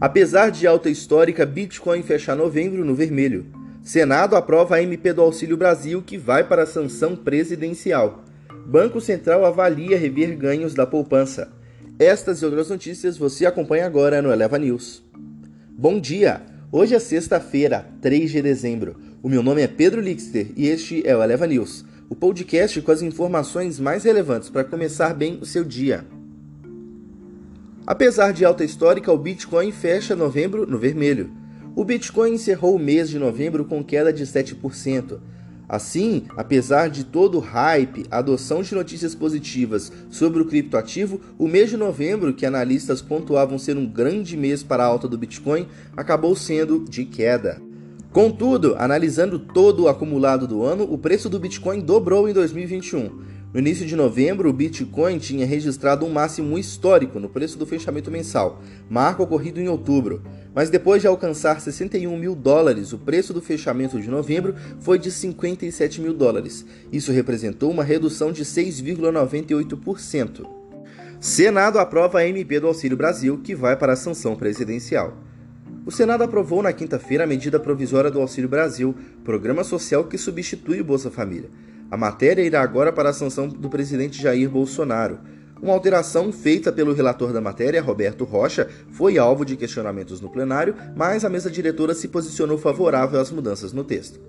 [0.00, 3.44] Apesar de alta histórica, Bitcoin fecha novembro no vermelho.
[3.82, 8.24] Senado aprova a MP do Auxílio Brasil que vai para a sanção presidencial.
[8.66, 11.52] Banco Central avalia rever ganhos da poupança.
[11.98, 15.04] Estas e outras notícias você acompanha agora no Eleva News.
[15.70, 16.40] Bom dia!
[16.72, 18.96] Hoje é sexta-feira, 3 de dezembro.
[19.22, 22.90] O meu nome é Pedro Lixter e este é o Eleva News, o podcast com
[22.90, 26.06] as informações mais relevantes para começar bem o seu dia.
[27.86, 31.30] Apesar de alta histórica, o Bitcoin fecha novembro no vermelho.
[31.74, 35.18] O Bitcoin encerrou o mês de novembro com queda de 7%.
[35.68, 41.70] Assim, apesar de todo o hype, adoção de notícias positivas sobre o criptoativo, o mês
[41.70, 46.34] de novembro, que analistas pontuavam ser um grande mês para a alta do Bitcoin, acabou
[46.34, 47.62] sendo de queda.
[48.12, 53.29] Contudo, analisando todo o acumulado do ano, o preço do Bitcoin dobrou em 2021.
[53.52, 58.08] No início de novembro, o Bitcoin tinha registrado um máximo histórico no preço do fechamento
[58.08, 60.22] mensal, marco ocorrido em outubro.
[60.54, 65.10] Mas depois de alcançar 61 mil dólares, o preço do fechamento de novembro foi de
[65.10, 66.64] 57 mil dólares.
[66.92, 70.46] Isso representou uma redução de 6,98%.
[71.18, 75.16] Senado aprova a MP do Auxílio Brasil, que vai para a sanção presidencial.
[75.84, 80.80] O Senado aprovou na quinta-feira a medida provisória do Auxílio Brasil, programa social que substitui
[80.80, 81.50] o Bolsa Família.
[81.90, 85.18] A matéria irá agora para a sanção do presidente Jair Bolsonaro.
[85.60, 90.74] Uma alteração feita pelo relator da matéria, Roberto Rocha, foi alvo de questionamentos no plenário,
[90.94, 94.20] mas a mesa diretora se posicionou favorável às mudanças no texto.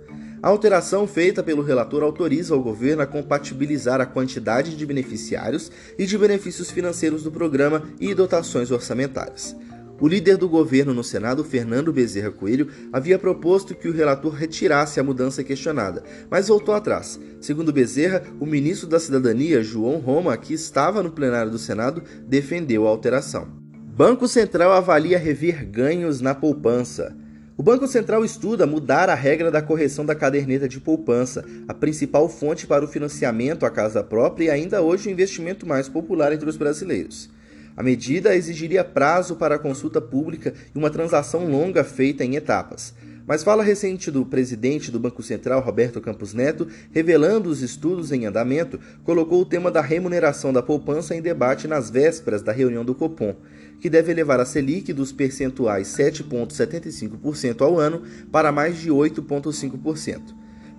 [0.42, 6.06] A alteração feita pelo relator autoriza o governo a compatibilizar a quantidade de beneficiários e
[6.08, 9.56] de benefícios financeiros do programa e dotações orçamentárias.
[10.02, 15.00] O líder do governo no Senado, Fernando Bezerra Coelho, havia proposto que o relator retirasse
[15.00, 17.20] a mudança questionada, mas voltou atrás.
[17.40, 22.88] Segundo Bezerra, o ministro da Cidadania, João Roma, que estava no plenário do Senado, defendeu
[22.88, 23.48] a alteração.
[23.96, 27.16] Banco Central avalia rever ganhos na poupança.
[27.56, 32.28] O Banco Central estuda mudar a regra da correção da caderneta de poupança, a principal
[32.28, 36.50] fonte para o financiamento à casa própria e ainda hoje o investimento mais popular entre
[36.50, 37.30] os brasileiros.
[37.76, 42.94] A medida exigiria prazo para a consulta pública e uma transação longa feita em etapas.
[43.26, 48.26] Mas fala recente do presidente do Banco Central, Roberto Campos Neto, revelando os estudos em
[48.26, 52.96] andamento, colocou o tema da remuneração da poupança em debate nas vésperas da reunião do
[52.96, 53.36] Copom,
[53.80, 58.02] que deve elevar a Selic dos percentuais 7,75% ao ano
[58.32, 60.20] para mais de 8,5%.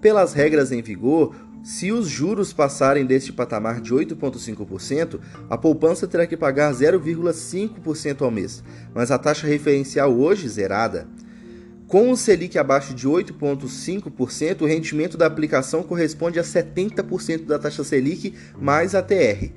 [0.00, 6.27] Pelas regras em vigor, se os juros passarem deste patamar de 8,5%, a poupança terá
[6.27, 11.06] que pagar 0,5% ao mês, mas a taxa referencial hoje zerada.
[11.87, 17.84] Com o Selic abaixo de 8,5%, o rendimento da aplicação corresponde a 70% da taxa
[17.84, 19.51] Selic mais a TR.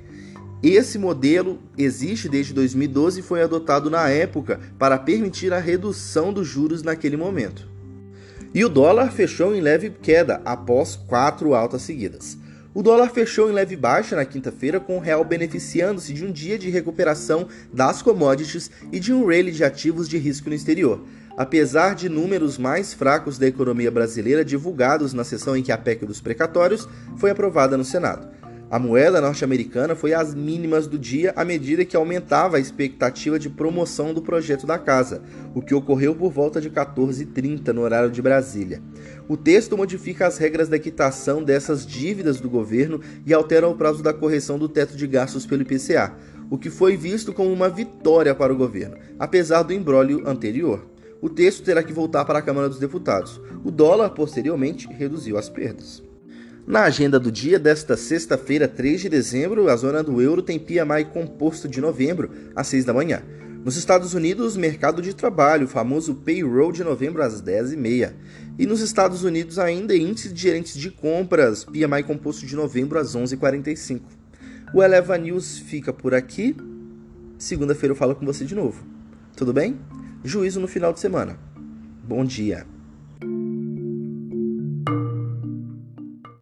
[0.62, 6.46] Esse modelo existe desde 2012 e foi adotado na época para permitir a redução dos
[6.46, 7.75] juros naquele momento.
[8.54, 12.38] E o dólar fechou em leve queda após quatro altas seguidas.
[12.76, 16.58] O dólar fechou em leve baixa na quinta-feira, com o real beneficiando-se de um dia
[16.58, 21.02] de recuperação das commodities e de um rally de ativos de risco no exterior.
[21.38, 26.04] Apesar de números mais fracos da economia brasileira divulgados na sessão em que a PEC
[26.04, 26.86] dos precatórios
[27.16, 28.28] foi aprovada no Senado.
[28.68, 33.48] A moeda norte-americana foi às mínimas do dia à medida que aumentava a expectativa de
[33.48, 35.22] promoção do projeto da casa,
[35.54, 38.82] o que ocorreu por volta de 14h30 no horário de Brasília.
[39.28, 44.02] O texto modifica as regras da quitação dessas dívidas do governo e altera o prazo
[44.02, 46.16] da correção do teto de gastos pelo IPCA,
[46.50, 50.84] o que foi visto como uma vitória para o governo, apesar do embrólio anterior.
[51.22, 53.40] O texto terá que voltar para a Câmara dos Deputados.
[53.64, 56.02] O dólar, posteriormente, reduziu as perdas.
[56.66, 61.04] Na agenda do dia desta sexta-feira, 3 de dezembro, a zona do euro tem PMI
[61.12, 63.22] composto de novembro, às 6 da manhã.
[63.64, 68.12] Nos Estados Unidos, mercado de trabalho, famoso payroll de novembro às 10h30.
[68.58, 73.14] E nos Estados Unidos ainda, índice de gerentes de compras, PMI composto de novembro às
[73.14, 74.00] 11h45.
[74.74, 76.56] O Eleva News fica por aqui.
[77.38, 78.84] Segunda-feira eu falo com você de novo.
[79.36, 79.78] Tudo bem?
[80.24, 81.38] Juízo no final de semana.
[82.02, 82.66] Bom dia.